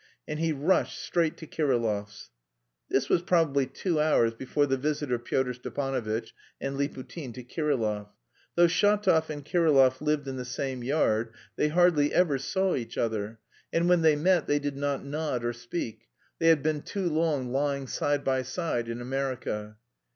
And 0.27 0.39
he 0.39 0.51
rushed 0.51 0.97
straight 0.97 1.37
to 1.37 1.45
Kirillov's. 1.45 2.31
This 2.89 3.07
was 3.07 3.21
probably 3.21 3.67
two 3.67 3.99
hours 4.01 4.33
before 4.33 4.65
the 4.65 4.75
visit 4.75 5.11
of 5.11 5.23
Pyotr 5.23 5.53
Stepanovitch 5.53 6.33
and 6.59 6.75
Liputin 6.75 7.35
to 7.35 7.43
Kirillov. 7.43 8.07
Though 8.55 8.65
Shatov 8.65 9.29
and 9.29 9.45
Kirillov 9.45 10.01
lived 10.01 10.27
in 10.27 10.37
the 10.37 10.43
same 10.43 10.83
yard 10.83 11.31
they 11.55 11.67
hardly 11.67 12.11
ever 12.15 12.39
saw 12.39 12.73
each 12.75 12.97
other, 12.97 13.37
and 13.71 13.87
when 13.87 14.01
they 14.01 14.15
met 14.15 14.47
they 14.47 14.57
did 14.57 14.75
not 14.75 15.05
nod 15.05 15.45
or 15.45 15.53
speak: 15.53 16.07
they 16.39 16.47
had 16.47 16.63
been 16.63 16.81
too 16.81 17.07
long 17.07 17.51
"lying 17.51 17.85
side 17.85 18.23
by 18.23 18.41
side" 18.41 18.89
in 18.89 19.01
America.... 19.01 19.77